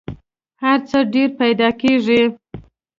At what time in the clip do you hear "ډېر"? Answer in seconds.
1.13-1.29